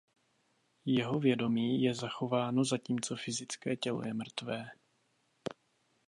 [0.85, 4.67] Jeho vědomí je zachováno zatímco fyzické tělo je mrtvé.